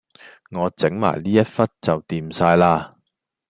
[0.49, 2.91] 我整埋呢一忽就掂晒喇